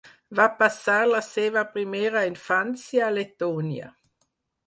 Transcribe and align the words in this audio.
Va 0.37 0.45
passar 0.61 0.95
la 1.09 1.19
seva 1.25 1.63
primera 1.75 2.23
infància 2.31 3.05
a 3.09 3.13
Letònia. 3.19 3.93